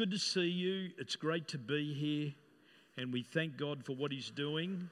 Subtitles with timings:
[0.00, 0.88] good to see you.
[0.96, 2.32] It's great to be here.
[2.96, 4.88] And we thank God for what He's doing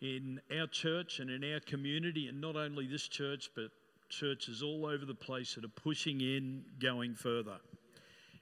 [0.00, 3.68] in our church and in our community, and not only this church, but
[4.08, 7.58] churches all over the place that are pushing in, going further.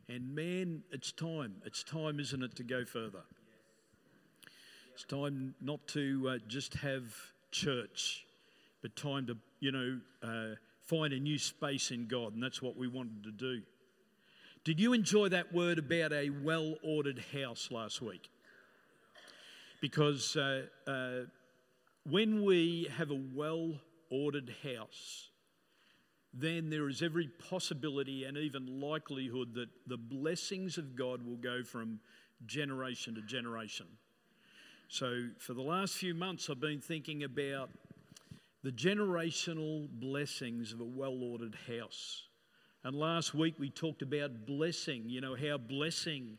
[0.08, 1.56] And man, it's time.
[1.64, 3.24] It's time, isn't it, to go further?
[4.92, 7.02] It's time not to uh, just have
[7.50, 8.24] church,
[8.82, 10.54] but time to, you know, uh,
[10.86, 12.34] find a new space in God.
[12.34, 13.62] And that's what we wanted to do.
[14.64, 18.30] Did you enjoy that word about a well ordered house last week?
[19.82, 21.26] Because uh, uh,
[22.08, 23.74] when we have a well
[24.10, 25.28] ordered house,
[26.32, 31.62] then there is every possibility and even likelihood that the blessings of God will go
[31.62, 32.00] from
[32.46, 33.86] generation to generation.
[34.88, 37.68] So, for the last few months, I've been thinking about
[38.62, 42.22] the generational blessings of a well ordered house.
[42.84, 46.36] And last week we talked about blessing, you know, how blessing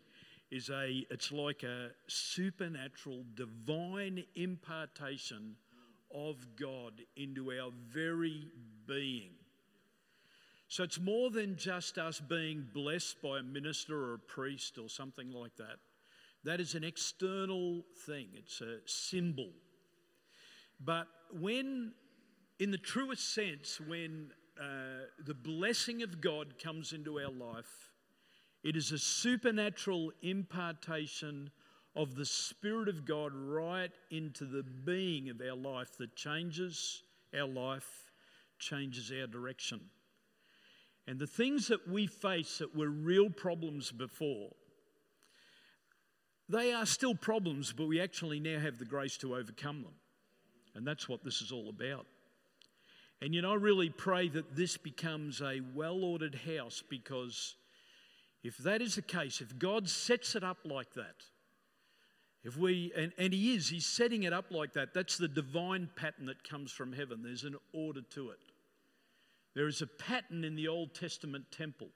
[0.52, 5.56] is a, it's like a supernatural, divine impartation
[6.14, 8.48] of God into our very
[8.88, 9.32] being.
[10.68, 14.88] So it's more than just us being blessed by a minister or a priest or
[14.88, 15.78] something like that.
[16.44, 19.50] That is an external thing, it's a symbol.
[20.80, 21.94] But when,
[22.60, 27.92] in the truest sense, when uh, the blessing of God comes into our life,
[28.64, 31.52] it is a supernatural impartation
[31.96, 37.04] of the Spirit of God right into the being of our life that changes
[37.38, 38.12] our life,
[38.60, 39.82] changes our direction.
[41.08, 44.50] And the things that we face that were real problems before,
[46.50, 49.94] they are still problems, but we actually now have the grace to overcome them.
[50.74, 52.06] And that's what this is all about.
[53.22, 57.56] And you know, I really pray that this becomes a well ordered house because
[58.44, 61.16] if that is the case, if God sets it up like that,
[62.44, 65.90] if we, and, and He is, He's setting it up like that, that's the divine
[65.96, 67.22] pattern that comes from heaven.
[67.24, 68.40] There's an order to it.
[69.56, 71.88] There is a pattern in the Old Testament temple,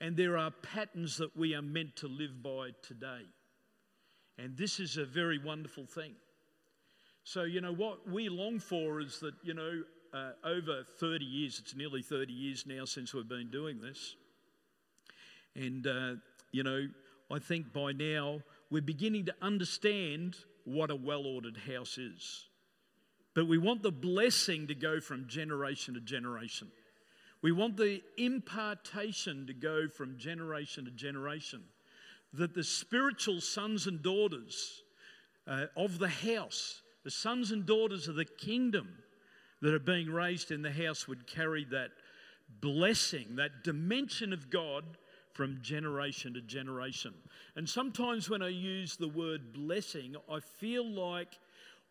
[0.00, 3.22] and there are patterns that we are meant to live by today.
[4.38, 6.14] And this is a very wonderful thing.
[7.24, 9.82] So, you know, what we long for is that, you know,
[10.12, 14.16] uh, over 30 years, it's nearly 30 years now since we've been doing this.
[15.54, 16.14] And, uh,
[16.52, 16.88] you know,
[17.30, 22.46] I think by now we're beginning to understand what a well ordered house is.
[23.34, 26.68] But we want the blessing to go from generation to generation.
[27.40, 31.62] We want the impartation to go from generation to generation.
[32.32, 34.82] That the spiritual sons and daughters
[35.46, 38.88] uh, of the house, the sons and daughters of the kingdom,
[39.60, 41.90] that are being raised in the house would carry that
[42.60, 44.84] blessing, that dimension of God
[45.32, 47.14] from generation to generation.
[47.56, 51.38] And sometimes when I use the word blessing, I feel like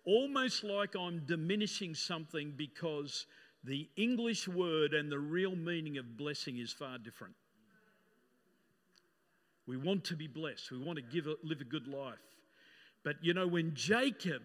[0.06, 3.25] almost like I'm diminishing something because
[3.63, 7.35] the English word and the real meaning of blessing is far different.
[9.66, 12.16] We want to be blessed, we want to give a, live a good life.
[13.03, 14.41] But you know, when Jacob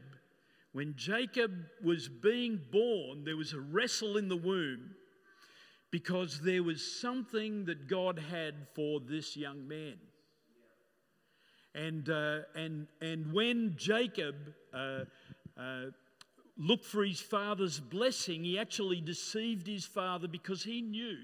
[0.73, 1.53] when Jacob
[1.85, 4.95] was being born, there was a wrestle in the womb
[5.91, 9.99] because there was something that God had for this young man.
[11.75, 14.35] And, uh, and, and when Jacob
[14.73, 15.05] uh,
[15.59, 15.85] uh,
[16.57, 21.19] looked for his father's blessing, he actually deceived his father because he knew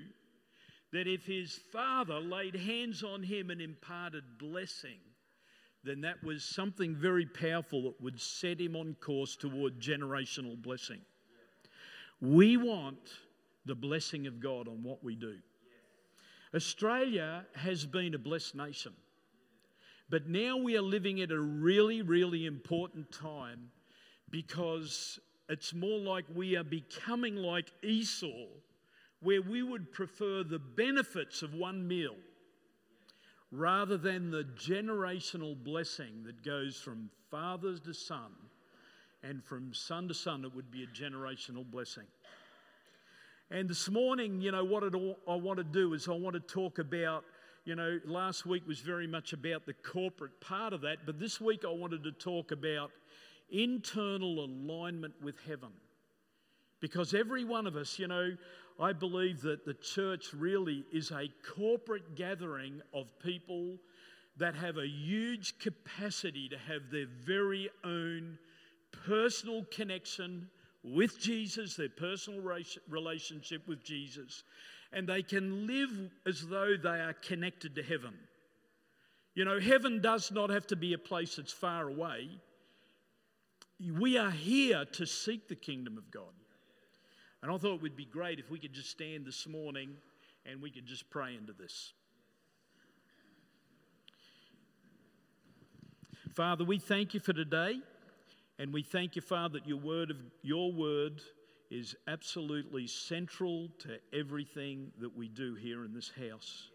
[0.92, 4.98] that if his father laid hands on him and imparted blessing,
[5.84, 11.00] then that was something very powerful that would set him on course toward generational blessing.
[12.20, 12.98] We want
[13.64, 15.36] the blessing of God on what we do.
[16.54, 18.92] Australia has been a blessed nation,
[20.08, 23.70] but now we are living at a really, really important time
[24.30, 28.46] because it's more like we are becoming like Esau,
[29.20, 32.16] where we would prefer the benefits of one meal
[33.50, 38.32] rather than the generational blessing that goes from father to son
[39.22, 42.04] and from son to son, it would be a generational blessing.
[43.50, 46.78] And this morning, you know, what I want to do is I want to talk
[46.78, 47.24] about,
[47.64, 51.40] you know, last week was very much about the corporate part of that, but this
[51.40, 52.90] week I wanted to talk about
[53.50, 55.70] internal alignment with heaven.
[56.80, 58.30] Because every one of us, you know,
[58.80, 63.76] I believe that the church really is a corporate gathering of people
[64.36, 68.38] that have a huge capacity to have their very own
[69.06, 70.48] personal connection
[70.84, 72.40] with Jesus, their personal
[72.88, 74.44] relationship with Jesus,
[74.92, 78.14] and they can live as though they are connected to heaven.
[79.34, 82.28] You know, heaven does not have to be a place that's far away.
[83.98, 86.32] We are here to seek the kingdom of God.
[87.42, 89.90] And I thought it would be great if we could just stand this morning
[90.44, 91.92] and we could just pray into this.
[96.34, 97.80] Father, we thank you for today,
[98.60, 101.20] and we thank you, Father, that your word of your word
[101.70, 106.70] is absolutely central to everything that we do here in this house.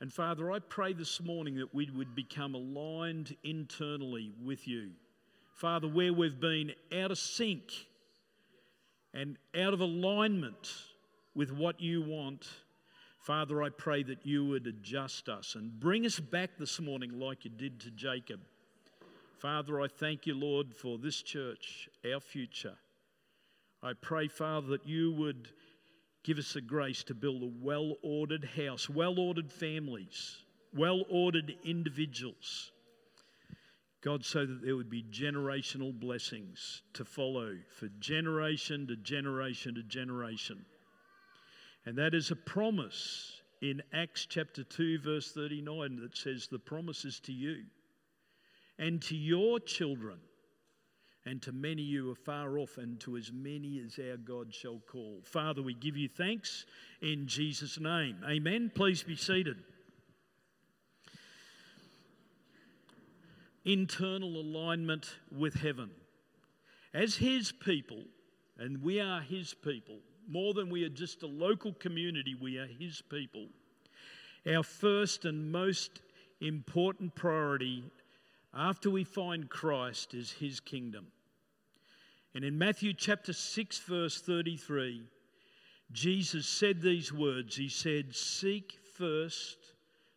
[0.00, 4.90] And Father, I pray this morning that we would become aligned internally with you.
[5.54, 7.72] Father, where we've been out of sync
[9.16, 10.74] and out of alignment
[11.34, 12.46] with what you want,
[13.18, 17.46] Father, I pray that you would adjust us and bring us back this morning like
[17.46, 18.40] you did to Jacob.
[19.38, 22.74] Father, I thank you, Lord, for this church, our future.
[23.82, 25.48] I pray, Father, that you would
[26.22, 30.42] give us the grace to build a well ordered house, well ordered families,
[30.74, 32.70] well ordered individuals.
[34.06, 39.82] God, so that there would be generational blessings to follow for generation to generation to
[39.82, 40.64] generation.
[41.84, 47.04] And that is a promise in Acts chapter 2, verse 39, that says, The promise
[47.04, 47.64] is to you
[48.78, 50.18] and to your children,
[51.24, 54.80] and to many you are far off, and to as many as our God shall
[54.88, 55.20] call.
[55.24, 56.64] Father, we give you thanks
[57.02, 58.18] in Jesus' name.
[58.24, 58.70] Amen.
[58.72, 59.56] Please be seated.
[63.66, 65.90] Internal alignment with heaven.
[66.94, 68.04] As His people,
[68.58, 72.66] and we are His people, more than we are just a local community, we are
[72.66, 73.48] His people.
[74.46, 76.00] Our first and most
[76.40, 77.84] important priority
[78.56, 81.06] after we find Christ is his kingdom.
[82.34, 85.02] And in Matthew chapter 6, verse 33,
[85.92, 89.58] Jesus said these words He said, Seek first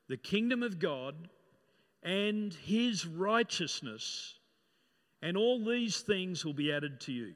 [0.08, 1.30] the kingdom of God
[2.04, 4.36] and his righteousness,
[5.22, 7.34] and all these things will be added to you.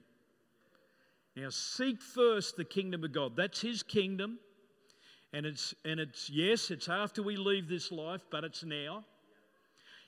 [1.35, 3.35] Now, seek first the kingdom of God.
[3.35, 4.39] That's his kingdom.
[5.33, 9.03] And it's, and it's, yes, it's after we leave this life, but it's now.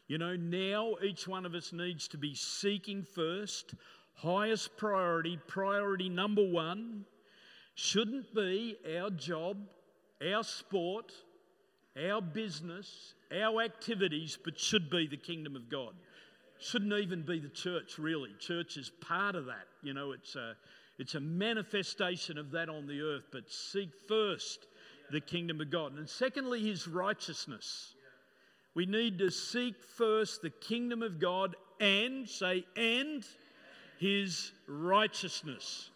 [0.07, 3.73] You know, now each one of us needs to be seeking first,
[4.13, 7.05] highest priority, priority number one,
[7.73, 9.57] shouldn't be our job,
[10.31, 11.11] our sport,
[11.97, 15.93] our business, our activities, but should be the kingdom of God.
[16.59, 18.31] Shouldn't even be the church, really.
[18.39, 19.67] Church is part of that.
[19.81, 20.55] You know, it's a,
[20.97, 24.67] it's a manifestation of that on the earth, but seek first
[25.11, 25.97] the kingdom of God.
[25.97, 27.93] And secondly, his righteousness.
[28.73, 33.25] We need to seek first the kingdom of God and, say, and
[33.99, 35.89] his righteousness.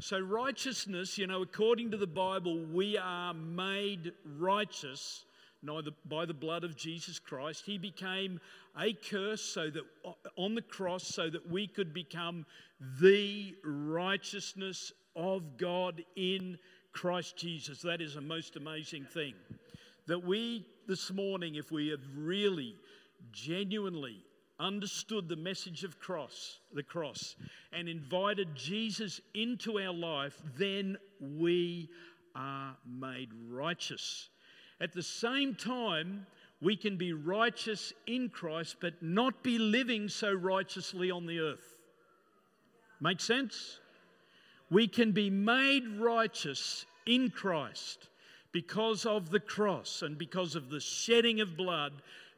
[0.00, 5.24] So, righteousness, you know, according to the Bible, we are made righteous
[5.62, 7.64] by the blood of Jesus Christ.
[7.66, 8.40] He became
[8.78, 9.82] a curse so that
[10.36, 12.46] on the cross so that we could become
[13.00, 16.58] the righteousness of God in
[16.92, 17.82] Christ Jesus.
[17.82, 19.34] That is a most amazing thing.
[20.06, 22.74] That we this morning, if we have really,
[23.30, 24.24] genuinely
[24.58, 27.36] understood the message of cross, the cross,
[27.72, 31.90] and invited Jesus into our life, then we
[32.34, 34.30] are made righteous.
[34.80, 36.26] At the same time,
[36.60, 41.78] we can be righteous in Christ, but not be living so righteously on the earth.
[43.00, 43.78] Make sense?
[44.70, 48.08] We can be made righteous in Christ
[48.52, 51.92] because of the cross and because of the shedding of blood,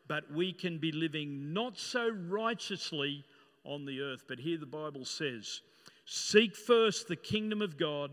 [0.06, 3.24] but we can be living not so righteously
[3.64, 4.24] on the earth.
[4.28, 5.62] But here the Bible says,
[6.04, 8.10] Seek first the kingdom of God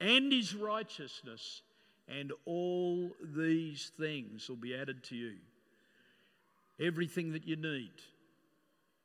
[0.00, 1.62] and his righteousness,
[2.08, 5.34] and all these things will be added to you.
[6.80, 7.92] Everything that you need,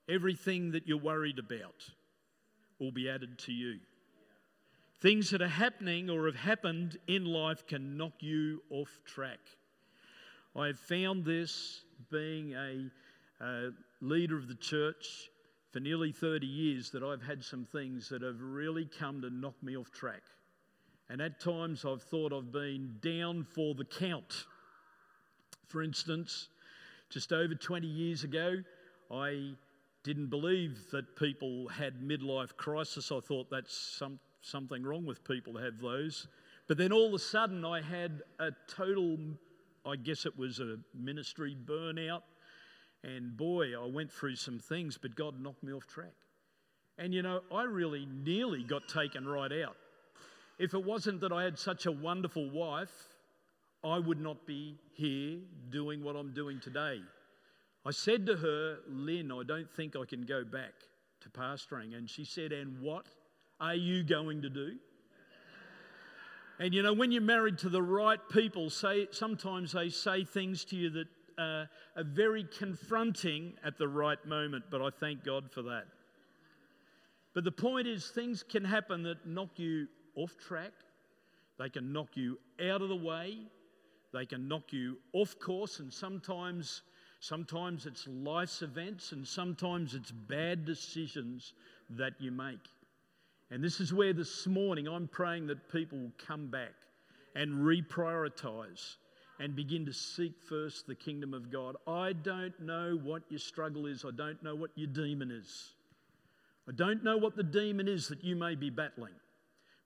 [0.08, 1.90] everything that you're worried about,
[2.80, 3.80] will be added to you.
[5.02, 9.40] Things that are happening or have happened in life can knock you off track.
[10.56, 11.82] I have found this
[12.12, 12.90] being a,
[13.44, 15.30] a leader of the church
[15.72, 19.56] for nearly 30 years that I've had some things that have really come to knock
[19.64, 20.22] me off track.
[21.10, 24.46] And at times I've thought I've been down for the count.
[25.68, 26.50] For instance,
[27.10, 28.58] just over 20 years ago,
[29.12, 29.54] I
[30.04, 33.12] didn't believe that people had midlife crisis.
[33.12, 36.28] I thought that's some, something wrong with people to have those.
[36.68, 39.18] But then all of a sudden, I had a total,
[39.86, 42.22] I guess it was a ministry burnout.
[43.04, 46.14] And boy, I went through some things, but God knocked me off track.
[46.98, 49.76] And you know, I really nearly got taken right out.
[50.60, 52.92] If it wasn't that I had such a wonderful wife,
[53.84, 57.02] I would not be here doing what I'm doing today.
[57.86, 60.74] I said to her, Lynn, I don't think I can go back
[61.22, 61.98] to pastoring.
[61.98, 63.08] And she said, And what
[63.60, 64.78] are you going to do?
[66.60, 70.64] And you know, when you're married to the right people, say, sometimes they say things
[70.66, 71.08] to you that
[71.38, 71.66] uh,
[72.00, 75.86] are very confronting at the right moment, but I thank God for that.
[77.34, 80.72] But the point is, things can happen that knock you off track,
[81.60, 82.40] they can knock you
[82.70, 83.38] out of the way,
[84.14, 86.82] they can knock you off course, and sometimes,
[87.20, 91.54] sometimes it's life's events, and sometimes it's bad decisions
[91.92, 92.68] that you make.
[93.52, 96.74] And this is where this morning I'm praying that people will come back
[97.36, 98.96] and reprioritize
[99.40, 101.76] and begin to seek first the kingdom of God.
[101.88, 105.74] I don't know what your struggle is, I don't know what your demon is.
[106.68, 109.14] I don't know what the demon is that you may be battling.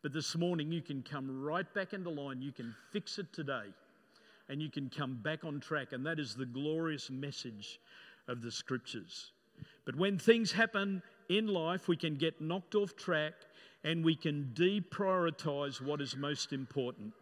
[0.03, 3.65] But this morning you can come right back into line, you can fix it today,
[4.47, 5.91] and you can come back on track.
[5.91, 7.79] And that is the glorious message
[8.27, 9.31] of the scriptures.
[9.85, 13.33] But when things happen in life, we can get knocked off track
[13.83, 17.13] and we can deprioritize what is most important.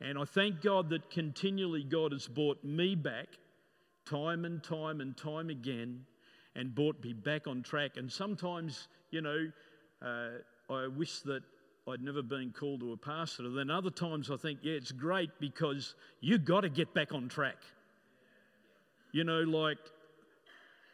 [0.00, 3.28] And I thank God that continually God has brought me back
[4.04, 6.04] time and time and time again
[6.54, 7.92] and brought me back on track.
[7.96, 9.50] And sometimes, you know,
[10.02, 11.42] uh, I wish that
[11.88, 13.48] I'd never been called to a pastor.
[13.48, 17.28] Then other times I think, yeah, it's great because you've got to get back on
[17.28, 17.58] track.
[19.12, 19.78] You know, like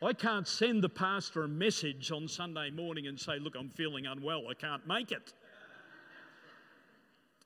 [0.02, 4.06] I can't send the pastor a message on Sunday morning and say, Look, I'm feeling
[4.06, 5.32] unwell, I can't make it.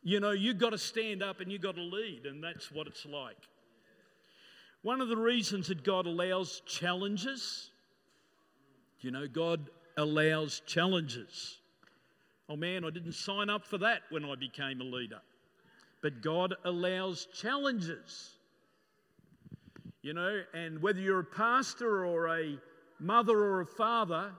[0.03, 2.87] You know, you've got to stand up and you've got to lead, and that's what
[2.87, 3.37] it's like.
[4.83, 7.71] One of the reasons that God allows challenges,
[9.01, 11.59] you know, God allows challenges.
[12.49, 15.21] Oh man, I didn't sign up for that when I became a leader.
[16.03, 18.31] But God allows challenges.
[20.03, 22.57] You know, and whether you're a pastor or a
[23.01, 24.31] mother or a father,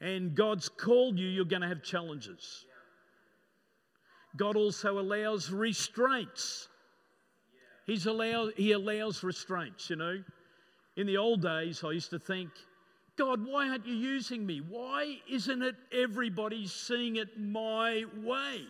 [0.00, 2.66] and God's called you, you're going to have challenges.
[4.36, 6.68] God also allows restraints.
[7.86, 10.22] He's allowed, he allows restraints, you know.
[10.96, 12.50] In the old days, I used to think,
[13.16, 14.58] God, why aren't you using me?
[14.58, 18.62] Why isn't it everybody seeing it my way?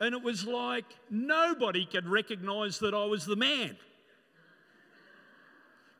[0.00, 3.76] And it was like nobody could recognize that I was the man.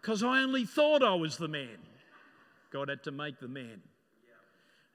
[0.00, 1.78] Because I only thought I was the man.
[2.70, 3.82] God had to make the man.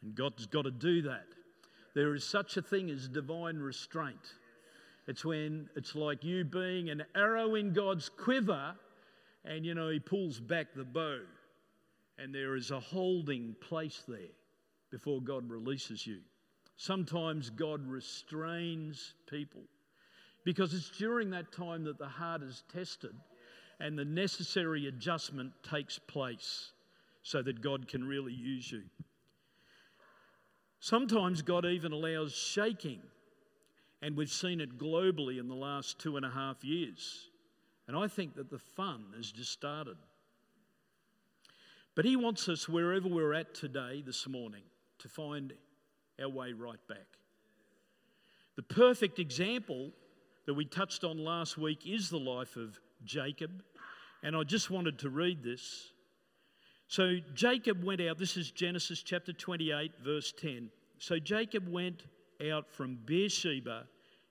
[0.01, 1.25] And God's got to do that.
[1.93, 4.33] There is such a thing as divine restraint.
[5.07, 8.75] It's when it's like you being an arrow in God's quiver,
[9.45, 11.19] and you know, He pulls back the bow,
[12.17, 14.33] and there is a holding place there
[14.91, 16.19] before God releases you.
[16.77, 19.61] Sometimes God restrains people
[20.43, 23.15] because it's during that time that the heart is tested
[23.79, 26.71] and the necessary adjustment takes place
[27.23, 28.83] so that God can really use you.
[30.79, 33.01] Sometimes God even allows shaking,
[34.01, 37.29] and we've seen it globally in the last two and a half years.
[37.87, 39.97] And I think that the fun has just started.
[41.95, 44.63] But He wants us, wherever we're at today, this morning,
[44.99, 45.53] to find
[46.21, 47.07] our way right back.
[48.55, 49.91] The perfect example
[50.45, 53.63] that we touched on last week is the life of Jacob.
[54.23, 55.91] And I just wanted to read this.
[56.87, 60.69] So Jacob went out, this is Genesis chapter 28, verse 10.
[60.99, 62.03] So Jacob went
[62.51, 63.87] out from Beersheba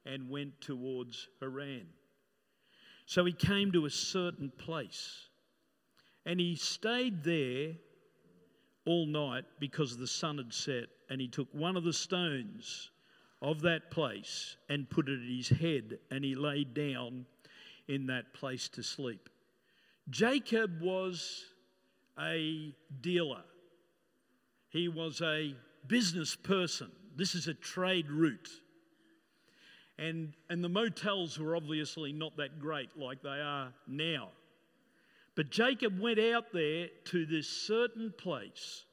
[0.07, 1.87] and went towards Haran.
[3.07, 5.29] So he came to a certain place
[6.27, 7.73] and he stayed there
[8.87, 10.85] all night because the sun had set.
[11.11, 12.91] And he took one of the stones
[13.43, 17.27] of that place and put it at his head, and he laid down
[17.89, 19.29] in that place to sleep.
[20.09, 21.45] Jacob was
[22.19, 23.43] a dealer,
[24.71, 25.55] he was a
[25.87, 26.91] business person.
[27.17, 28.49] This is a trade route.
[29.99, 34.31] And, and the motels were obviously not that great like they are now.
[35.37, 38.85] But Jacob went out there to this certain place.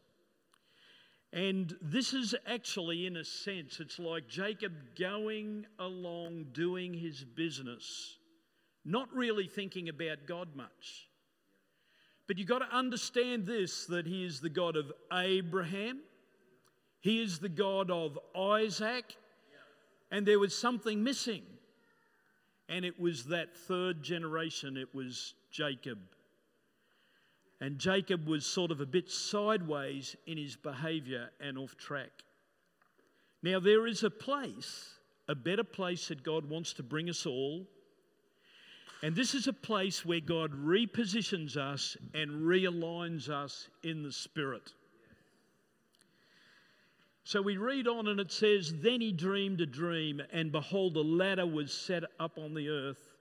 [1.33, 8.17] And this is actually, in a sense, it's like Jacob going along doing his business,
[8.83, 11.07] not really thinking about God much.
[12.27, 16.01] But you've got to understand this that he is the God of Abraham,
[16.99, 19.15] he is the God of Isaac,
[20.11, 21.43] and there was something missing.
[22.69, 25.99] And it was that third generation, it was Jacob.
[27.59, 32.11] And Jacob was sort of a bit sideways in his behavior and off track.
[33.43, 34.95] Now, there is a place,
[35.27, 37.67] a better place that God wants to bring us all.
[39.03, 44.73] And this is a place where God repositions us and realigns us in the Spirit.
[47.23, 51.01] So we read on and it says, Then he dreamed a dream, and behold, a
[51.01, 53.15] ladder was set up on the earth,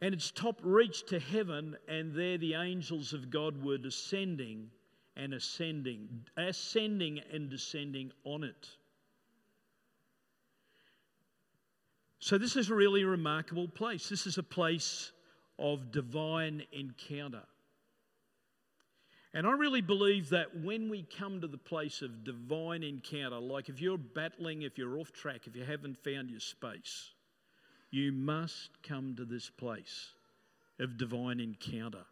[0.00, 4.70] and its top reached to heaven, and there the angels of God were descending
[5.16, 8.68] and ascending, ascending and descending on it.
[12.18, 14.08] So, this is a really remarkable place.
[14.08, 15.12] This is a place
[15.58, 17.44] of divine encounter.
[19.34, 23.68] And I really believe that when we come to the place of divine encounter, like
[23.68, 27.10] if you're battling, if you're off track, if you haven't found your space,
[27.90, 30.12] you must come to this place
[30.78, 32.04] of divine encounter.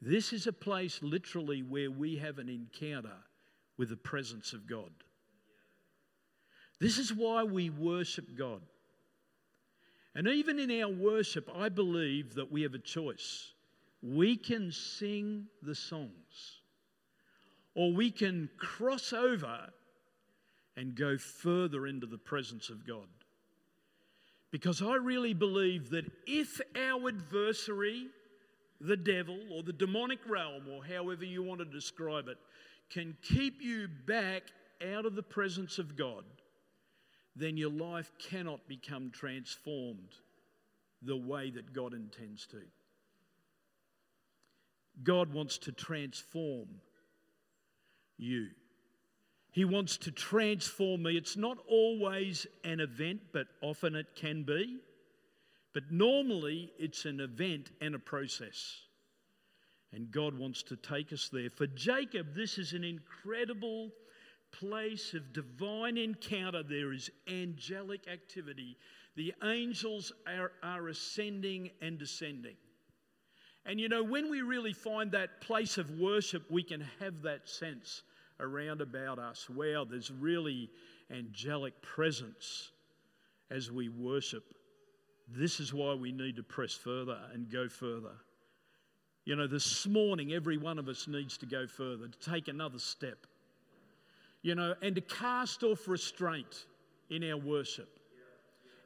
[0.00, 3.16] This is a place literally where we have an encounter
[3.76, 4.92] with the presence of God.
[6.78, 8.60] This is why we worship God.
[10.14, 13.50] And even in our worship, I believe that we have a choice.
[14.02, 16.60] We can sing the songs,
[17.74, 19.70] or we can cross over
[20.76, 23.08] and go further into the presence of God.
[24.50, 28.06] Because I really believe that if our adversary,
[28.80, 32.38] the devil, or the demonic realm, or however you want to describe it,
[32.90, 34.44] can keep you back
[34.94, 36.24] out of the presence of God,
[37.34, 40.14] then your life cannot become transformed
[41.02, 42.62] the way that God intends to.
[45.02, 46.68] God wants to transform
[48.16, 48.48] you.
[49.52, 51.16] He wants to transform me.
[51.16, 54.78] It's not always an event, but often it can be.
[55.72, 58.82] But normally it's an event and a process.
[59.92, 61.50] And God wants to take us there.
[61.50, 63.90] For Jacob, this is an incredible
[64.52, 68.76] place of divine encounter, there is angelic activity.
[69.16, 72.56] The angels are, are ascending and descending.
[73.68, 77.48] And you know, when we really find that place of worship, we can have that
[77.48, 78.02] sense
[78.40, 79.48] around about us.
[79.48, 80.70] Wow, there's really
[81.10, 82.72] angelic presence
[83.50, 84.42] as we worship.
[85.28, 88.16] This is why we need to press further and go further.
[89.24, 92.78] You know, this morning, every one of us needs to go further, to take another
[92.78, 93.26] step
[94.42, 96.66] you know, and to cast off restraint
[97.10, 97.97] in our worship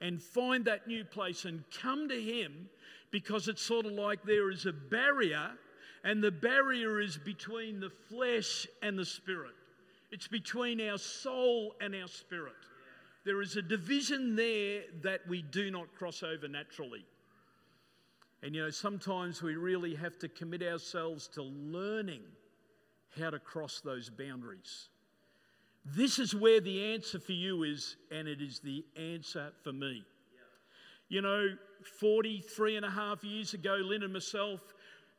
[0.03, 2.69] and find that new place and come to Him
[3.13, 5.53] because it's sort of like there is a barrier,
[6.03, 9.53] and the barrier is between the flesh and the spirit.
[10.11, 12.55] It's between our soul and our spirit.
[13.25, 17.05] There is a division there that we do not cross over naturally.
[18.43, 22.23] And you know, sometimes we really have to commit ourselves to learning
[23.21, 24.89] how to cross those boundaries.
[25.85, 30.05] This is where the answer for you is, and it is the answer for me.
[31.09, 31.49] You know,
[31.99, 34.61] 43 and a half years ago, Lynn and myself,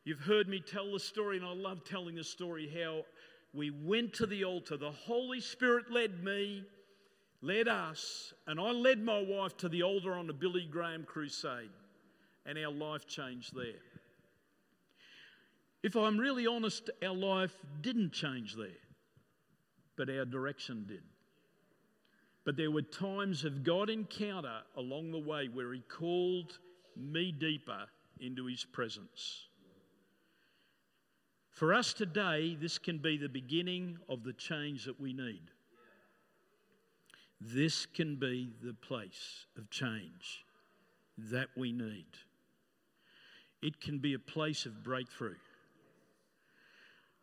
[0.04, 3.02] you've heard me tell the story, and I love telling the story how
[3.52, 4.76] we went to the altar.
[4.76, 6.64] The Holy Spirit led me,
[7.42, 11.70] led us, and I led my wife to the altar on the Billy Graham crusade,
[12.46, 13.82] and our life changed there.
[15.82, 18.70] If I'm really honest, our life didn't change there
[19.96, 21.02] but our direction did.
[22.44, 26.58] But there were times of God encounter along the way where He called
[26.96, 27.86] me deeper
[28.20, 29.46] into His presence.
[31.50, 35.42] For us today, this can be the beginning of the change that we need.
[37.40, 40.44] This can be the place of change
[41.16, 42.06] that we need.
[43.62, 45.36] It can be a place of breakthrough.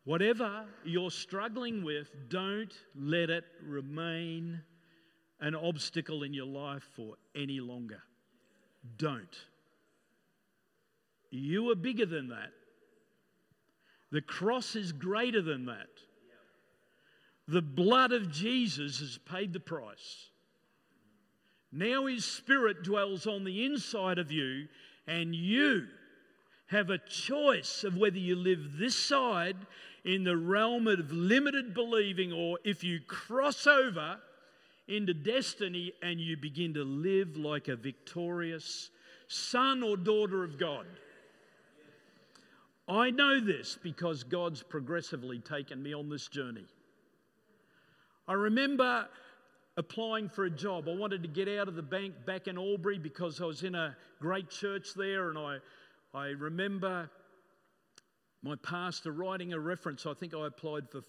[0.04, 4.60] Whatever you're struggling with, don't let it remain
[5.40, 8.02] an obstacle in your life for any longer.
[8.96, 9.36] Don't.
[11.30, 12.50] You are bigger than that.
[14.10, 15.88] The cross is greater than that.
[17.48, 20.30] The blood of Jesus has paid the price.
[21.72, 24.68] Now his spirit dwells on the inside of you,
[25.06, 25.86] and you
[26.72, 29.56] have a choice of whether you live this side
[30.04, 34.18] in the realm of limited believing, or if you cross over
[34.88, 38.90] into destiny and you begin to live like a victorious
[39.28, 40.86] son or daughter of God.
[42.88, 46.66] I know this because God's progressively taken me on this journey.
[48.26, 49.06] I remember
[49.76, 50.88] applying for a job.
[50.88, 53.74] I wanted to get out of the bank back in Albury because I was in
[53.74, 55.58] a great church there, and I,
[56.14, 57.10] I remember
[58.42, 60.04] my pastor writing a reference.
[60.04, 61.02] I think I applied for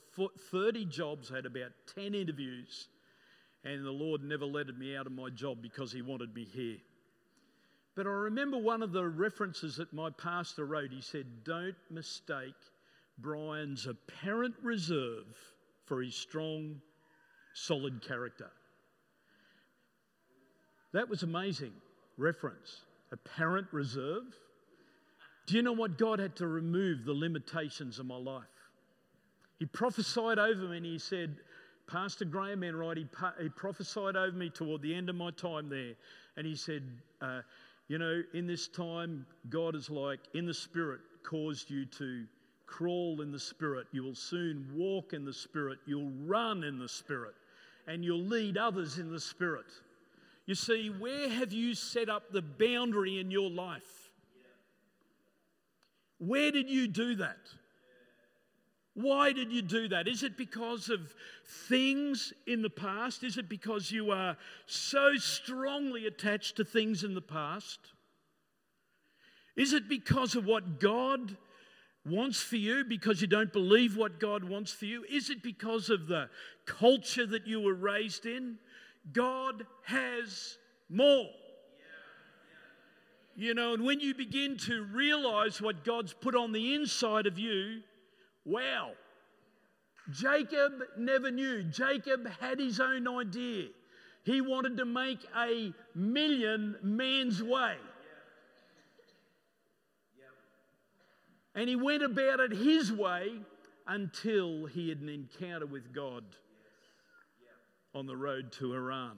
[0.51, 2.87] 30 jobs, had about 10 interviews,
[3.63, 6.77] and the Lord never letted me out of my job because He wanted me here.
[7.95, 10.91] But I remember one of the references that my pastor wrote.
[10.91, 12.55] He said, Don't mistake
[13.19, 15.25] Brian's apparent reserve
[15.85, 16.81] for his strong,
[17.53, 18.49] solid character.
[20.93, 21.73] That was amazing
[22.17, 22.81] reference.
[23.11, 24.23] Apparent reserve.
[25.45, 25.97] Do you know what?
[25.97, 28.43] God had to remove the limitations of my life.
[29.59, 31.37] He prophesied over me and he said,
[31.87, 33.07] Pastor Graham Enright, he,
[33.41, 35.93] he prophesied over me toward the end of my time there.
[36.37, 36.83] And he said,
[37.21, 37.41] uh,
[37.87, 42.25] You know, in this time, God is like, in the Spirit, caused you to
[42.65, 43.87] crawl in the Spirit.
[43.91, 45.79] You will soon walk in the Spirit.
[45.85, 47.35] You'll run in the Spirit.
[47.85, 49.65] And you'll lead others in the Spirit.
[50.45, 54.02] You see, where have you set up the boundary in your life?
[56.25, 57.37] Where did you do that?
[58.95, 60.07] Why did you do that?
[60.07, 61.13] Is it because of
[61.67, 63.23] things in the past?
[63.23, 67.79] Is it because you are so strongly attached to things in the past?
[69.55, 71.37] Is it because of what God
[72.05, 75.03] wants for you because you don't believe what God wants for you?
[75.09, 76.29] Is it because of the
[76.65, 78.57] culture that you were raised in?
[79.11, 80.57] God has
[80.89, 81.29] more.
[83.35, 87.39] You know, and when you begin to realize what God's put on the inside of
[87.39, 87.81] you,
[88.45, 88.91] wow.
[90.11, 91.63] Jacob never knew.
[91.63, 93.69] Jacob had his own idea.
[94.23, 97.75] He wanted to make a million man's way.
[101.55, 103.31] And he went about it his way
[103.87, 106.23] until he had an encounter with God
[107.93, 109.17] on the road to Haran.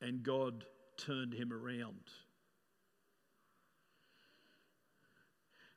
[0.00, 0.64] And God
[0.96, 2.02] turned him around.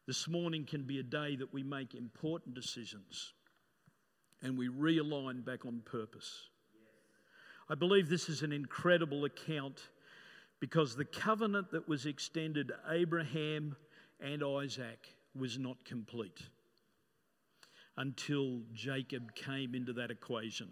[0.07, 3.33] This morning can be a day that we make important decisions
[4.41, 6.47] and we realign back on purpose.
[7.69, 9.89] I believe this is an incredible account
[10.61, 13.75] because the covenant that was extended to Abraham
[14.21, 16.41] and Isaac was not complete
[17.97, 20.71] until Jacob came into that equation.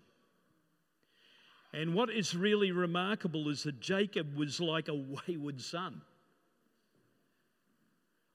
[1.73, 6.03] And what is really remarkable is that Jacob was like a wayward son.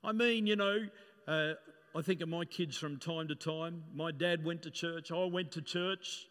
[0.03, 0.79] I mean, you know,
[1.29, 1.53] uh,
[1.95, 3.85] I think of my kids from time to time.
[3.95, 6.27] My dad went to church, I went to church.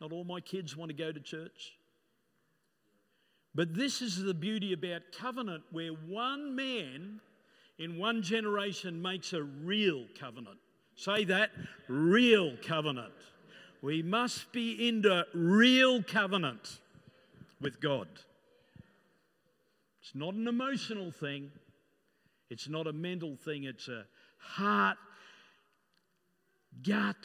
[0.00, 1.72] Not all my kids want to go to church.
[3.54, 7.20] But this is the beauty about covenant, where one man
[7.78, 10.58] in one generation makes a real covenant.
[10.96, 11.50] Say that
[11.88, 13.14] real covenant.
[13.80, 16.78] We must be into real covenant
[17.60, 18.08] with God.
[20.02, 21.50] It's not an emotional thing,
[22.50, 24.04] it's not a mental thing, it's a
[24.38, 24.98] heart,
[26.82, 27.16] gut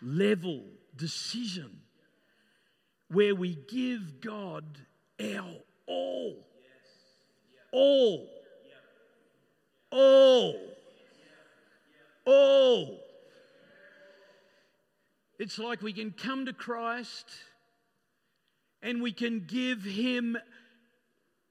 [0.00, 1.80] level decision
[3.08, 4.64] where we give God
[5.20, 5.56] our
[5.86, 6.46] all.
[7.72, 8.28] All.
[9.90, 10.56] All.
[12.24, 12.98] All.
[15.38, 17.26] It's like we can come to Christ
[18.82, 20.36] and we can give Him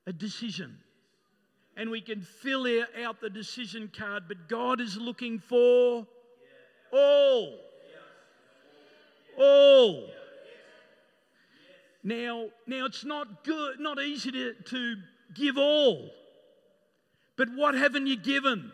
[0.07, 0.79] a decision
[1.77, 2.65] and we can fill
[3.03, 6.07] out the decision card, but God is looking for
[6.91, 7.59] all.
[9.37, 10.07] All.
[12.03, 14.95] Now, now it's not good, not easy to, to
[15.33, 16.11] give all.
[17.35, 18.71] But what haven't you given?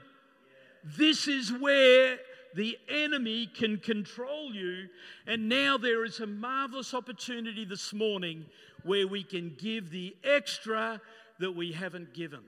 [0.83, 2.19] This is where
[2.55, 4.87] the enemy can control you.
[5.25, 8.45] And now there is a marvelous opportunity this morning
[8.83, 11.01] where we can give the extra
[11.39, 12.41] that we haven't given.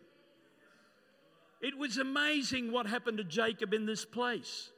[1.63, 4.69] It was amazing what happened to Jacob in this place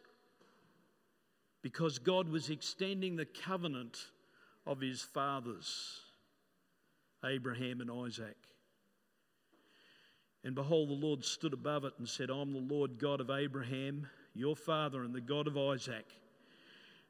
[1.63, 3.97] because God was extending the covenant
[4.67, 6.01] of his fathers,
[7.25, 8.37] Abraham and Isaac.
[10.43, 14.07] And behold, the Lord stood above it and said, I'm the Lord God of Abraham,
[14.35, 16.05] your father, and the God of Isaac.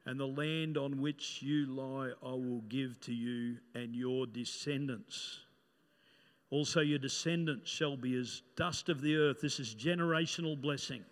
[0.06, 5.40] And the land on which you lie I will give to you and your descendants.
[6.50, 9.40] Also, your descendants shall be as dust of the earth.
[9.40, 11.04] This is generational blessing.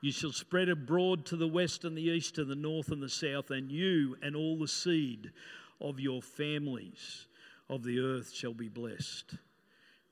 [0.00, 3.08] You shall spread abroad to the west and the east, to the north and the
[3.08, 5.32] south, and you and all the seed
[5.80, 7.26] of your families
[7.68, 9.34] of the earth shall be blessed.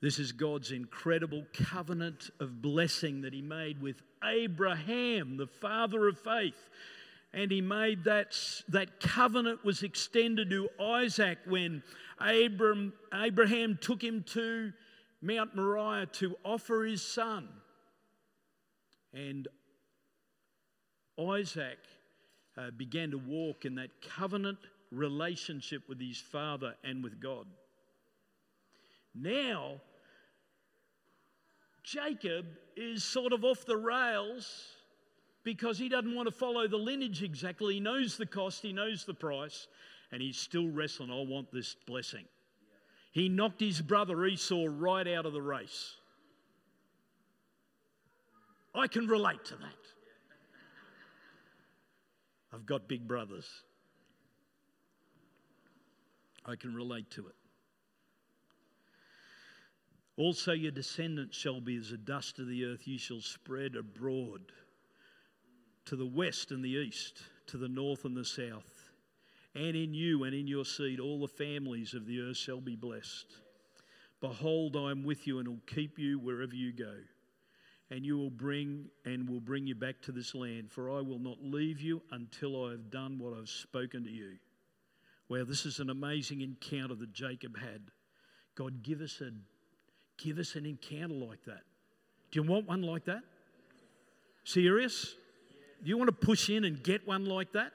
[0.01, 6.19] This is God's incredible covenant of blessing that He made with Abraham, the father of
[6.19, 6.69] faith.
[7.35, 8.35] And He made that,
[8.69, 11.83] that covenant was extended to Isaac when
[12.19, 14.71] Abram, Abraham took him to
[15.21, 17.49] Mount Moriah to offer his son.
[19.13, 19.49] And
[21.19, 21.79] Isaac
[22.57, 24.59] uh, began to walk in that covenant
[24.91, 27.47] relationship with his father and with God.
[29.13, 29.81] Now,
[31.83, 32.45] Jacob
[32.77, 34.74] is sort of off the rails
[35.45, 37.75] because he doesn't want to follow the lineage exactly.
[37.75, 39.67] He knows the cost, he knows the price,
[40.11, 41.11] and he's still wrestling.
[41.11, 42.25] I want this blessing.
[43.11, 45.93] He knocked his brother Esau right out of the race.
[48.73, 49.71] I can relate to that.
[52.51, 53.47] I've got big brothers.
[56.45, 57.35] I can relate to it.
[60.17, 64.51] Also, your descendants shall be as the dust of the earth, you shall spread abroad
[65.85, 68.89] to the west and the east, to the north and the south.
[69.53, 72.75] And in you and in your seed, all the families of the earth shall be
[72.75, 73.37] blessed.
[74.19, 76.95] Behold, I am with you and will keep you wherever you go.
[77.91, 81.19] And you will bring and will bring you back to this land, for I will
[81.19, 84.37] not leave you until I have done what I've spoken to you.
[85.29, 87.81] Well, this is an amazing encounter that Jacob had.
[88.55, 89.31] God, give us a
[90.17, 91.61] give us an encounter like that.
[92.31, 93.21] Do you want one like that?
[94.43, 95.15] Serious?
[95.83, 97.71] Do you want to push in and get one like that?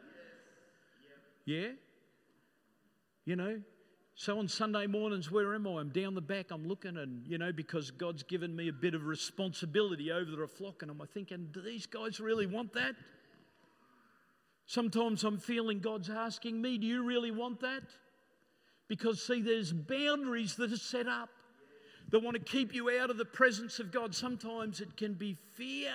[1.45, 1.69] Yeah?
[3.25, 3.61] You know?
[4.15, 5.81] So on Sunday mornings, where am I?
[5.81, 8.95] I'm down the back, I'm looking, and, you know, because God's given me a bit
[8.95, 12.95] of responsibility over the flock, and I'm thinking, do these guys really want that?
[14.67, 17.83] Sometimes I'm feeling God's asking me, do you really want that?
[18.89, 21.31] Because, see, there's boundaries that are set up
[22.11, 24.15] that want to keep you out of the presence of God.
[24.15, 25.93] Sometimes it can be fear.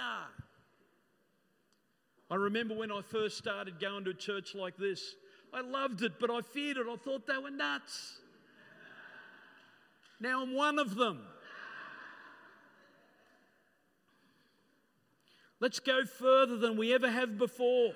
[2.30, 5.16] I remember when I first started going to a church like this,
[5.54, 6.88] I loved it, but I feared it.
[6.90, 8.20] I thought they were nuts.
[10.20, 11.22] Now I'm one of them.
[15.60, 17.94] Let's go further than we ever have before.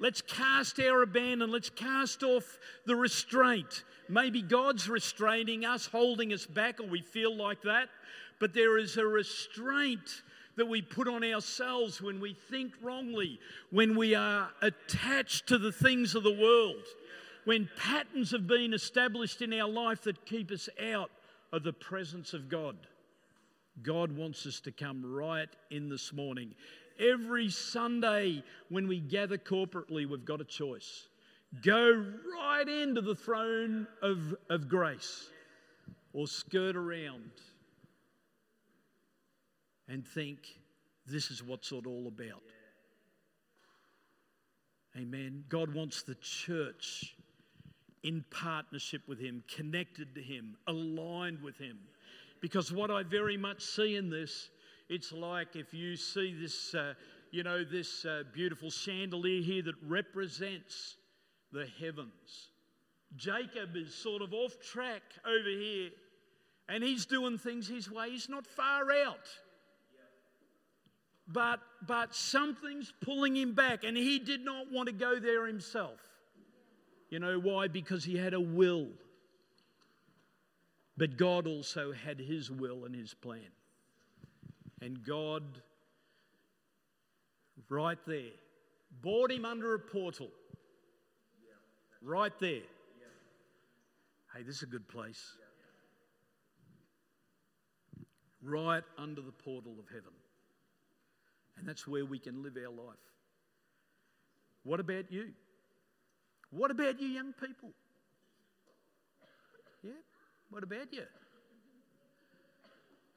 [0.00, 1.50] Let's cast our abandon.
[1.50, 3.82] Let's cast off the restraint.
[4.08, 7.88] Maybe God's restraining us, holding us back, or we feel like that.
[8.38, 10.22] But there is a restraint
[10.58, 13.40] that we put on ourselves when we think wrongly,
[13.70, 16.84] when we are attached to the things of the world,
[17.44, 21.10] when patterns have been established in our life that keep us out
[21.52, 22.76] of the presence of God.
[23.82, 26.54] God wants us to come right in this morning.
[26.98, 31.08] Every Sunday when we gather corporately, we've got a choice.
[31.64, 32.04] Go
[32.36, 35.30] right into the throne of, of grace
[36.12, 37.30] or skirt around
[39.88, 40.38] and think
[41.06, 42.42] this is what's it all about.
[44.96, 45.44] Amen.
[45.48, 47.14] God wants the church
[48.02, 51.78] in partnership with Him, connected to Him, aligned with Him.
[52.40, 54.50] Because what I very much see in this,
[54.88, 56.94] it's like if you see this, uh,
[57.30, 60.96] you know, this uh, beautiful chandelier here that represents
[61.52, 62.50] the heavens.
[63.16, 65.90] Jacob is sort of off track over here,
[66.68, 68.10] and he's doing things his way.
[68.10, 69.26] He's not far out
[71.32, 76.00] but, but something's pulling him back, and he did not want to go there himself.
[77.10, 77.68] You know why?
[77.68, 78.88] Because he had a will.
[80.96, 83.52] But God also had his will and his plan.
[84.80, 85.42] And God,
[87.68, 88.32] right there,
[89.00, 90.28] brought him under a portal.
[92.02, 92.62] Right there.
[94.34, 95.36] Hey, this is a good place.
[98.42, 100.12] Right under the portal of heaven.
[101.58, 102.96] And that's where we can live our life.
[104.62, 105.30] What about you?
[106.50, 107.70] What about you, young people?
[109.82, 109.90] Yeah,
[110.50, 111.02] what about you?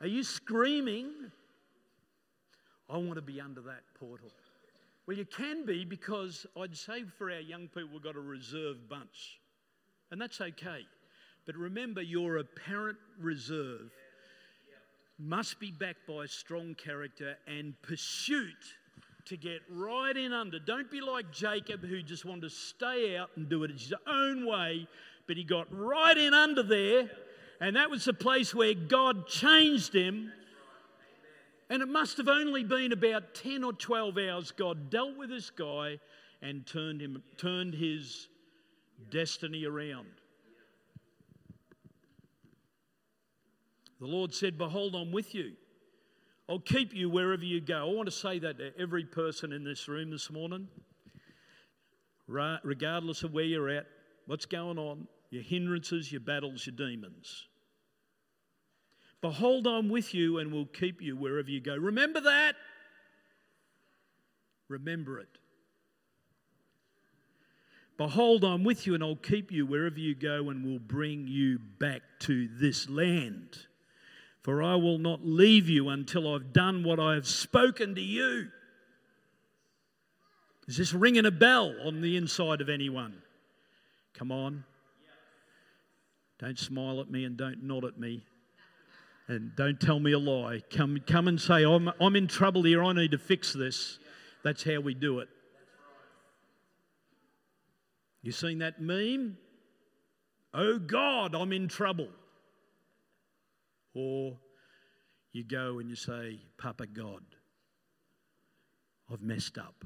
[0.02, 1.12] Are you screaming,
[2.90, 4.30] I want to be under that portal?
[5.08, 8.90] Well, you can be because I'd say for our young people, we've got a reserve
[8.90, 9.40] bunch.
[10.12, 10.82] And that's okay.
[11.46, 13.92] But remember, you're a parent reserve
[15.22, 18.56] must be backed by a strong character and pursuit
[19.26, 20.60] to get right in under.
[20.60, 24.46] Don't be like Jacob, who just wanted to stay out and do it his own
[24.46, 24.88] way,
[25.28, 27.10] but he got right in under there,
[27.60, 30.32] and that was the place where God changed him.
[31.70, 35.50] And it must have only been about 10 or 12 hours God dealt with this
[35.50, 36.00] guy
[36.42, 38.28] and turned him turned his
[39.10, 40.21] destiny around.
[44.02, 45.54] The Lord said, Behold, I'm with you.
[46.50, 47.88] I'll keep you wherever you go.
[47.88, 50.68] I want to say that to every person in this room this morning,
[52.28, 53.86] regardless of where you're at,
[54.26, 57.48] what's going on, your hindrances, your battles, your demons.
[59.22, 61.76] Behold, I'm with you and will keep you wherever you go.
[61.76, 62.56] Remember that.
[64.68, 65.38] Remember it.
[67.98, 71.60] Behold, I'm with you and I'll keep you wherever you go and will bring you
[71.60, 73.68] back to this land.
[74.42, 78.48] For I will not leave you until I've done what I have spoken to you.
[80.68, 83.22] Is this ringing a bell on the inside of anyone?
[84.14, 84.64] Come on.
[86.40, 88.26] Don't smile at me and don't nod at me.
[89.28, 90.62] And don't tell me a lie.
[90.72, 92.84] Come, come and say, I'm, I'm in trouble here.
[92.84, 94.00] I need to fix this.
[94.44, 95.30] That's how we do it.
[98.24, 99.38] You seen that meme?
[100.54, 102.10] Oh God, I'm in trouble.
[103.94, 104.38] Or
[105.34, 107.24] you go and you say, Papa God,
[109.12, 109.86] I've messed up.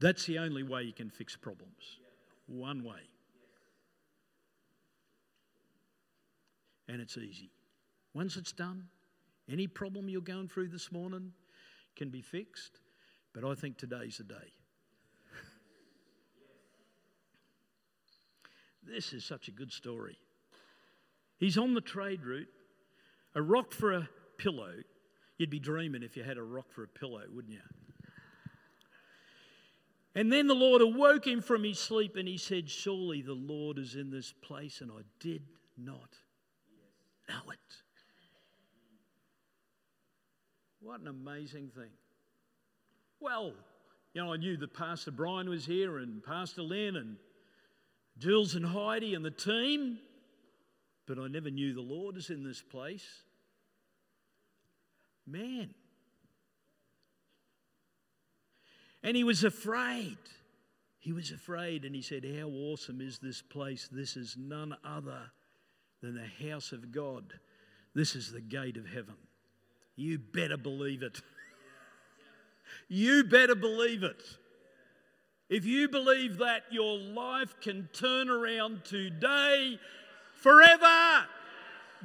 [0.00, 1.98] That's the only way you can fix problems.
[2.46, 3.00] One way.
[6.88, 7.50] And it's easy.
[8.14, 8.84] Once it's done,
[9.50, 11.32] any problem you're going through this morning
[11.96, 12.80] can be fixed.
[13.34, 14.52] But I think today's the day.
[18.94, 20.18] this is such a good story.
[21.38, 22.48] He's on the trade route,
[23.34, 24.74] a rock for a pillow.
[25.38, 27.60] You'd be dreaming if you had a rock for a pillow, wouldn't you?
[30.14, 33.78] And then the Lord awoke him from his sleep and he said, Surely the Lord
[33.78, 35.42] is in this place, and I did
[35.76, 36.16] not
[37.28, 37.58] know it.
[40.80, 41.90] What an amazing thing.
[43.20, 43.52] Well,
[44.14, 47.16] you know, I knew that Pastor Brian was here and Pastor Lynn and
[48.18, 49.98] Jules and Heidi and the team,
[51.08, 53.06] but I never knew the Lord is in this place.
[55.26, 55.74] Man.
[59.02, 60.18] And he was afraid.
[60.98, 63.88] He was afraid and he said, How awesome is this place?
[63.90, 65.30] This is none other
[66.02, 67.32] than the house of God.
[67.94, 69.16] This is the gate of heaven.
[69.96, 71.20] You better believe it.
[72.88, 74.22] You better believe it.
[75.48, 79.78] If you believe that, your life can turn around today,
[80.38, 81.26] forever.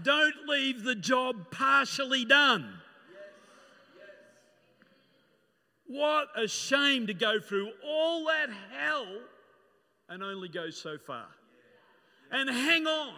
[0.01, 2.79] Don't leave the job partially done.
[5.87, 9.07] What a shame to go through all that hell
[10.09, 11.27] and only go so far.
[12.31, 13.13] And hang on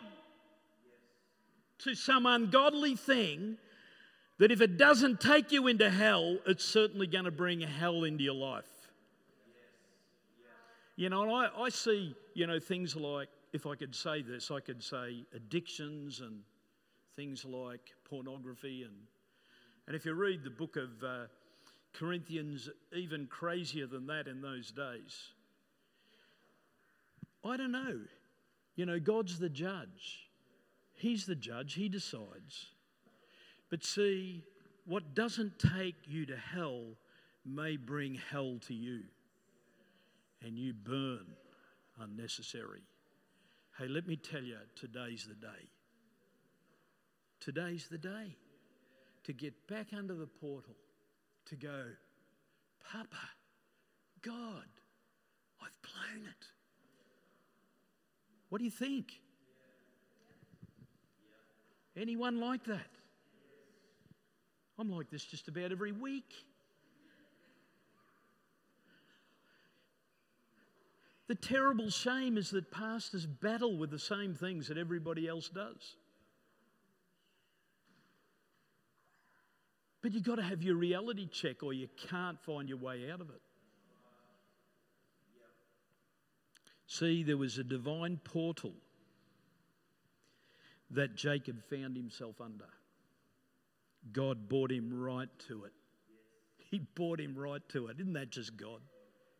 [1.79, 3.57] to some ungodly thing
[4.39, 8.23] that if it doesn't take you into hell, it's certainly going to bring hell into
[8.23, 8.65] your life.
[10.97, 14.51] You know, and I, I see, you know, things like, if I could say this,
[14.51, 16.41] I could say addictions and
[17.15, 18.83] things like pornography.
[18.83, 18.93] And,
[19.87, 21.27] and if you read the book of uh,
[21.93, 25.29] Corinthians, even crazier than that in those days.
[27.45, 28.01] I don't know.
[28.75, 30.27] You know, God's the judge.
[30.93, 32.71] He's the judge, He decides.
[33.69, 34.43] But see,
[34.85, 36.83] what doesn't take you to hell
[37.45, 39.03] may bring hell to you,
[40.41, 41.25] and you burn
[42.01, 42.81] unnecessary.
[43.77, 45.69] Hey, let me tell you, today's the day.
[47.41, 48.37] Today's the day
[49.25, 50.75] to get back under the portal,
[51.47, 51.83] to go,
[52.89, 53.29] Papa,
[54.21, 54.69] God,
[55.61, 56.45] I've blown it.
[58.49, 59.11] What do you think?
[61.97, 62.79] Anyone like that?
[64.79, 66.31] I'm like this just about every week.
[71.27, 75.95] The terrible shame is that pastors battle with the same things that everybody else does.
[80.03, 83.21] But you've got to have your reality check or you can't find your way out
[83.21, 83.41] of it.
[86.85, 88.73] See, there was a divine portal
[90.91, 92.69] that Jacob found himself under.
[94.13, 95.73] God brought him right to it.
[96.69, 97.99] He brought him right to it.
[97.99, 98.81] Isn't that just God?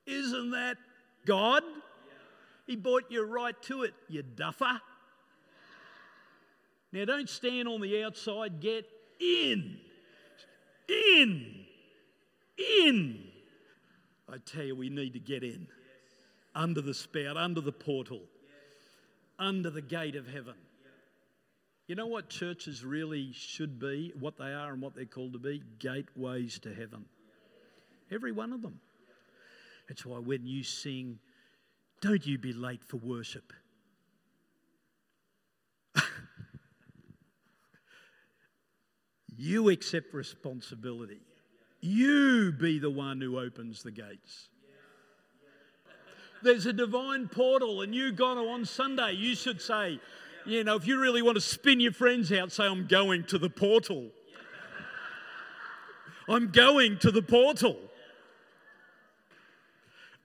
[0.07, 0.77] Isn't that
[1.25, 1.63] God?
[2.65, 4.81] He bought you right to it, you duffer.
[6.91, 8.85] Now, don't stand on the outside, get
[9.19, 9.77] in.
[10.87, 11.65] In.
[12.57, 13.23] In.
[14.31, 15.67] I tell you, we need to get in.
[16.55, 18.21] Under the spout, under the portal,
[19.37, 20.55] under the gate of heaven.
[21.87, 25.39] You know what churches really should be, what they are and what they're called to
[25.39, 25.61] be?
[25.77, 27.05] Gateways to heaven.
[28.09, 28.79] Every one of them.
[29.87, 31.19] That's why when you sing,
[32.01, 33.53] don't you be late for worship.
[39.37, 41.21] you accept responsibility.
[41.81, 44.49] You be the one who opens the gates.
[46.41, 49.99] There's a divine portal, and you got on Sunday, you should say,
[50.45, 53.37] you know, if you really want to spin your friends out, say, I'm going to
[53.39, 54.11] the portal.
[56.27, 57.77] I'm going to the portal.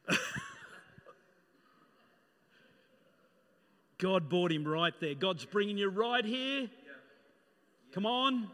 [3.99, 5.15] God brought him right there.
[5.15, 6.69] God's bringing you right here,
[7.93, 8.49] Come on.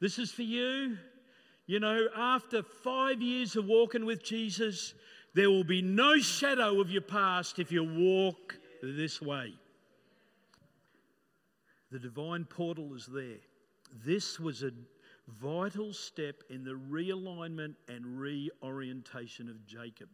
[0.00, 0.98] This is for you.
[1.66, 4.94] You know, after five years of walking with Jesus,
[5.34, 9.54] there will be no shadow of your past if you walk this way.
[11.90, 13.38] The divine portal is there.
[14.04, 14.70] This was a
[15.28, 20.08] vital step in the realignment and reorientation of Jacob.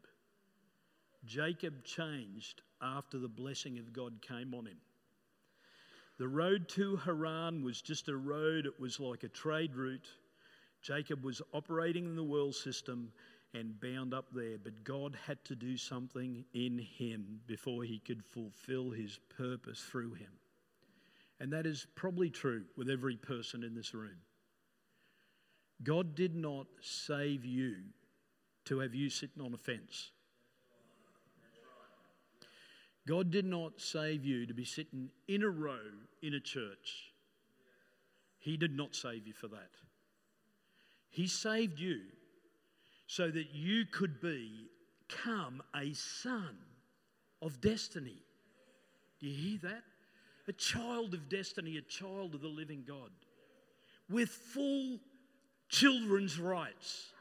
[1.25, 4.79] Jacob changed after the blessing of God came on him.
[6.19, 10.09] The road to Haran was just a road, it was like a trade route.
[10.83, 13.11] Jacob was operating in the world system
[13.55, 18.25] and bound up there, but God had to do something in him before he could
[18.25, 20.33] fulfill his purpose through him.
[21.41, 24.19] And that is probably true with every person in this room.
[25.85, 27.76] God did not save you
[28.64, 30.11] to have you sitting on a fence.
[33.07, 35.78] God did not save you to be sitting in a row
[36.22, 37.12] in a church.
[38.39, 39.70] He did not save you for that.
[41.11, 42.01] He saved you
[43.07, 46.57] so that you could become a son
[47.43, 48.22] of destiny.
[49.20, 49.82] Do you hear that?
[50.49, 53.11] A child of destiny, a child of the living God,
[54.09, 54.99] with full
[55.69, 57.12] children's rights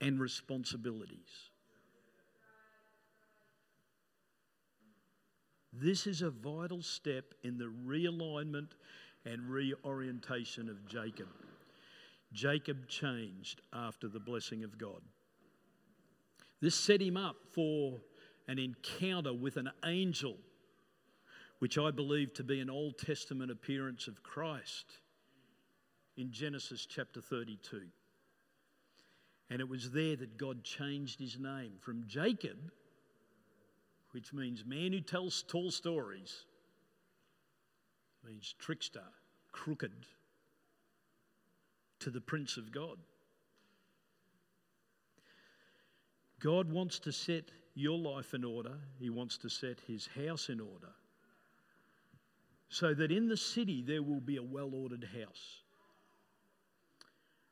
[0.00, 1.50] and responsibilities.
[5.72, 8.70] This is a vital step in the realignment
[9.24, 11.28] and reorientation of Jacob.
[12.32, 15.02] Jacob changed after the blessing of God.
[16.60, 18.00] This set him up for
[18.48, 20.36] an encounter with an angel,
[21.58, 24.98] which I believe to be an Old Testament appearance of Christ
[26.18, 27.82] in Genesis chapter 32.
[29.50, 32.58] And it was there that God changed his name from Jacob
[34.12, 36.44] which means man who tells tall stories,
[38.24, 39.04] means trickster,
[39.52, 39.92] crooked,
[42.00, 42.96] to the Prince of God.
[46.40, 50.60] God wants to set your life in order, He wants to set His house in
[50.60, 50.92] order,
[52.68, 55.62] so that in the city there will be a well ordered house.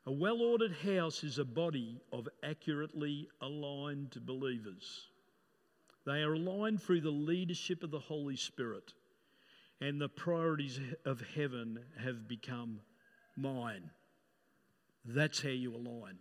[0.07, 5.07] A well ordered house is a body of accurately aligned believers.
[6.05, 8.93] They are aligned through the leadership of the Holy Spirit,
[9.81, 12.79] and the priorities of heaven have become
[13.35, 13.89] mine.
[15.03, 16.19] That's how you align.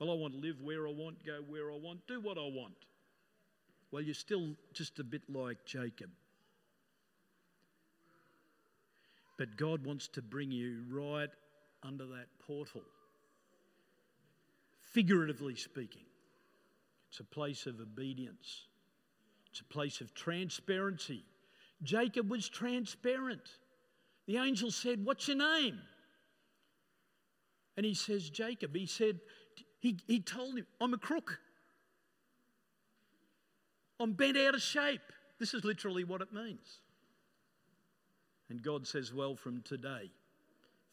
[0.00, 2.48] Well, I want to live where I want, go where I want, do what I
[2.48, 2.74] want.
[3.92, 6.10] Well, you're still just a bit like Jacob.
[9.38, 11.30] But God wants to bring you right
[11.82, 12.82] under that portal,
[14.80, 16.04] figuratively speaking.
[17.08, 18.66] It's a place of obedience,
[19.50, 21.24] it's a place of transparency.
[21.82, 23.56] Jacob was transparent.
[24.26, 25.80] The angel said, What's your name?
[27.76, 28.76] And he says, Jacob.
[28.76, 29.20] He said,
[29.78, 31.40] he, he told him, I'm a crook.
[33.98, 35.00] I'm bent out of shape.
[35.38, 36.80] This is literally what it means.
[38.50, 40.10] And God says, Well, from today,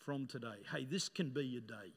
[0.08, 1.92] from today, hey, this can be your day.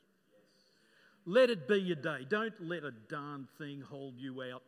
[1.26, 2.26] Let it be your day.
[2.28, 4.64] Don't let a darn thing hold you out.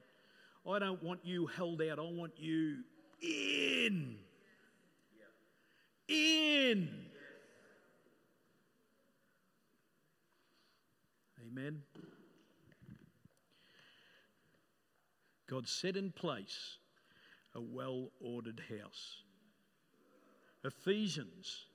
[0.64, 1.98] I don't want you held out.
[1.98, 2.84] I want you
[3.20, 4.14] in.
[6.06, 6.88] In.
[11.50, 11.82] Amen.
[15.50, 16.76] God set in place
[17.56, 19.16] a well ordered house.
[20.62, 21.66] Ephesians,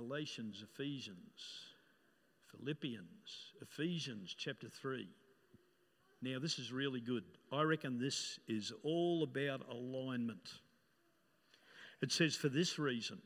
[0.00, 1.66] Galatians, Ephesians.
[2.50, 5.06] Philippians, Ephesians chapter 3.
[6.22, 7.22] Now, this is really good.
[7.52, 10.48] I reckon this is all about alignment.
[12.02, 13.18] It says, For this reason,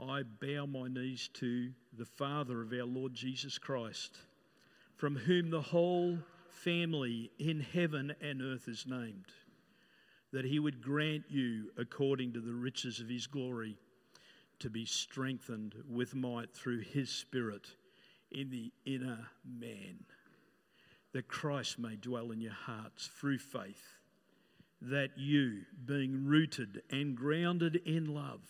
[0.00, 4.18] I bow my knees to the Father of our Lord Jesus Christ,
[4.96, 6.18] from whom the whole
[6.50, 9.26] family in heaven and earth is named,
[10.32, 13.78] that he would grant you, according to the riches of his glory,
[14.60, 17.66] to be strengthened with might through his Spirit
[18.30, 20.04] in the inner man,
[21.12, 23.82] that Christ may dwell in your hearts through faith,
[24.80, 28.42] that you, being rooted and grounded in love,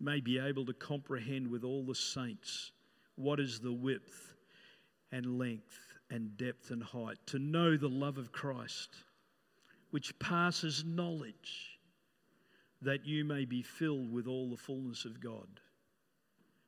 [0.00, 2.72] may be able to comprehend with all the saints
[3.16, 4.34] what is the width
[5.10, 5.78] and length
[6.10, 8.90] and depth and height, to know the love of Christ,
[9.90, 11.71] which passes knowledge,
[12.82, 15.60] that you may be filled with all the fullness of God.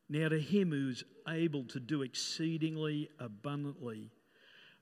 [0.08, 4.10] Now, to him who is able to do exceedingly abundantly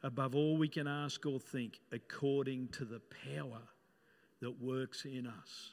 [0.02, 3.00] above all we can ask or think, according to the
[3.34, 3.60] power
[4.40, 5.72] that works in us.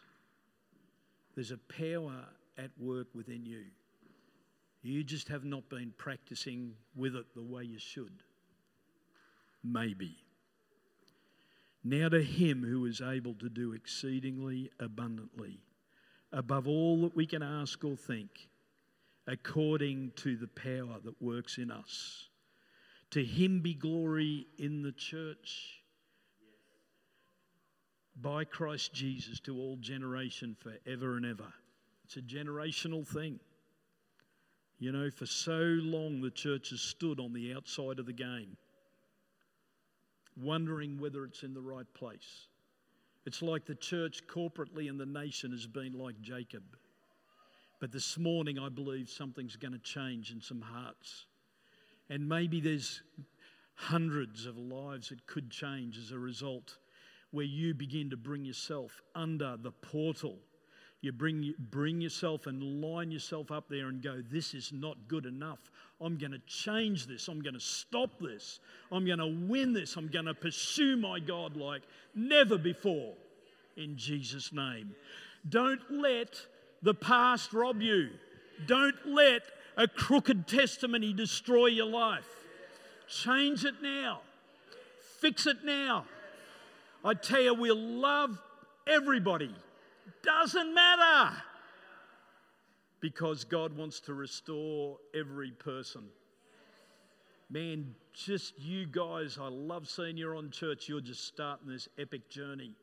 [1.36, 2.26] There's a power
[2.57, 3.66] at work within you.
[4.82, 8.24] You just have not been practicing with it the way you should.
[9.64, 10.16] Maybe.
[11.84, 15.61] Now to him who is able to do exceedingly abundantly,
[16.32, 18.49] above all that we can ask or think,
[19.27, 22.30] according to the power that works in us.
[23.11, 25.82] To him be glory in the church
[28.21, 31.53] by Christ Jesus to all generation forever and ever.
[32.03, 33.39] It's a generational thing.
[34.80, 38.57] You know, for so long the church has stood on the outside of the game,
[40.41, 42.47] wondering whether it's in the right place.
[43.25, 46.63] It's like the church corporately and the nation has been like Jacob.
[47.79, 51.25] But this morning, I believe something's going to change in some hearts.
[52.09, 53.01] And maybe there's
[53.75, 56.77] hundreds of lives that could change as a result,
[57.31, 60.39] where you begin to bring yourself under the portal
[61.01, 65.25] you bring, bring yourself and line yourself up there and go, This is not good
[65.25, 65.59] enough.
[66.01, 67.27] I'm going to change this.
[67.27, 68.59] I'm going to stop this.
[68.91, 69.95] I'm going to win this.
[69.95, 71.83] I'm going to pursue my God like
[72.15, 73.13] never before
[73.75, 74.95] in Jesus' name.
[75.47, 76.35] Don't let
[76.81, 78.09] the past rob you.
[78.65, 79.41] Don't let
[79.77, 82.27] a crooked testimony destroy your life.
[83.07, 84.21] Change it now.
[85.19, 86.05] Fix it now.
[87.03, 88.37] I tell you, we'll love
[88.85, 89.53] everybody
[90.24, 91.36] doesn't matter
[92.99, 96.03] because God wants to restore every person.
[97.49, 100.88] Man, just you guys, I love seeing you on church.
[100.88, 102.74] You're just starting this epic journey.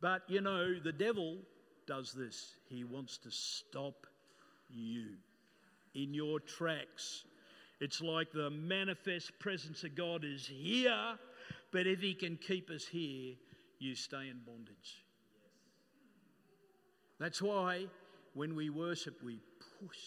[0.00, 1.38] But you know, the devil
[1.86, 2.56] does this.
[2.68, 4.06] He wants to stop
[4.68, 5.06] you
[5.94, 7.24] in your tracks.
[7.80, 11.18] It's like the manifest presence of God is here,
[11.72, 13.34] but if he can keep us here,
[13.78, 15.03] you stay in bondage.
[17.18, 17.86] That's why
[18.34, 19.38] when we worship, we
[19.80, 19.98] push.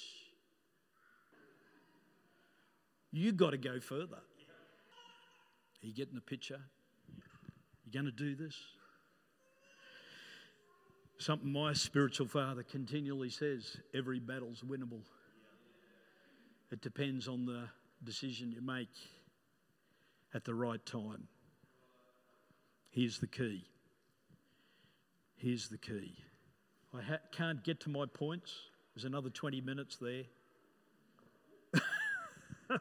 [3.11, 4.17] You've got to go further.
[4.17, 6.59] Are you getting the picture?
[7.85, 8.55] You going to do this?
[11.19, 15.01] Something my spiritual father continually says every battle's winnable.
[16.71, 17.69] It depends on the
[18.03, 18.89] decision you make
[20.33, 21.27] at the right time.
[22.91, 23.63] Here's the key.
[25.35, 26.17] Here's the key.
[26.93, 28.51] I ha- can't get to my points.
[28.95, 30.23] There's another 20 minutes there.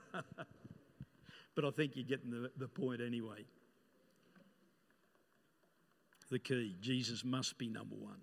[1.55, 3.45] but I think you're getting the, the point anyway.
[6.31, 8.21] The key Jesus must be number one.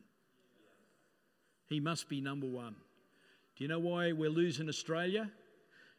[1.67, 2.75] He must be number one.
[3.55, 5.29] Do you know why we're losing Australia?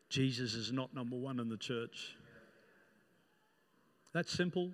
[0.09, 2.17] Jesus is not number one in the church.
[4.13, 4.71] That's simple.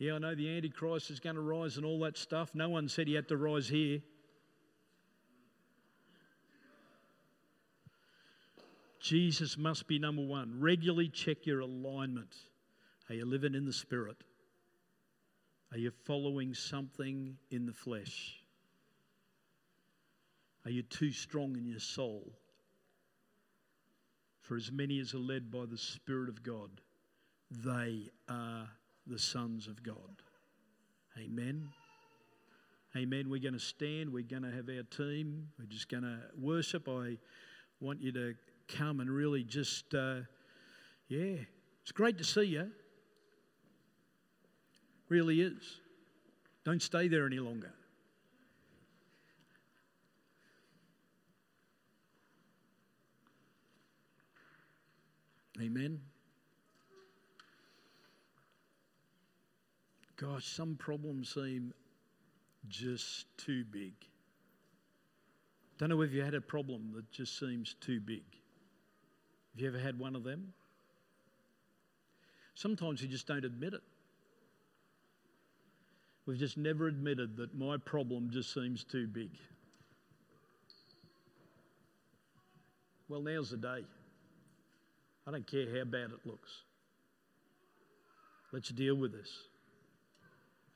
[0.00, 2.54] Yeah, I know the Antichrist is going to rise and all that stuff.
[2.54, 4.00] No one said he had to rise here.
[8.98, 10.58] Jesus must be number one.
[10.58, 12.34] Regularly check your alignment.
[13.10, 14.16] Are you living in the Spirit?
[15.70, 18.42] Are you following something in the flesh?
[20.64, 22.32] Are you too strong in your soul?
[24.40, 26.70] For as many as are led by the Spirit of God,
[27.50, 28.66] they are
[29.10, 30.22] the sons of God.
[31.18, 31.68] Amen.
[32.96, 33.28] Amen.
[33.28, 34.12] We're going to stand.
[34.12, 35.48] We're going to have our team.
[35.58, 36.88] We're just going to worship.
[36.88, 37.18] I
[37.80, 38.34] want you to
[38.68, 40.20] come and really just, uh,
[41.08, 41.36] yeah,
[41.82, 42.70] it's great to see you.
[45.08, 45.80] Really is.
[46.64, 47.72] Don't stay there any longer.
[55.60, 56.00] Amen.
[60.20, 61.72] Gosh, some problems seem
[62.68, 63.94] just too big.
[65.78, 68.22] Don't know if you had a problem that just seems too big.
[69.54, 70.52] Have you ever had one of them?
[72.54, 73.80] Sometimes we just don't admit it.
[76.26, 79.30] We've just never admitted that my problem just seems too big.
[83.08, 83.84] Well, now's the day.
[85.26, 86.50] I don't care how bad it looks.
[88.52, 89.30] Let's deal with this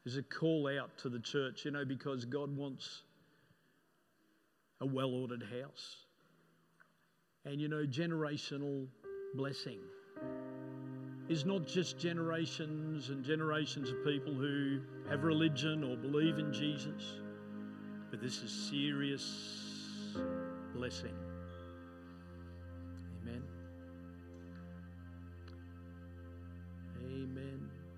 [0.05, 3.03] is a call out to the church, you know, because God wants
[4.81, 5.97] a well ordered house.
[7.45, 8.87] And, you know, generational
[9.35, 9.79] blessing
[11.29, 17.21] is not just generations and generations of people who have religion or believe in Jesus,
[18.11, 20.17] but this is serious
[20.75, 21.15] blessing.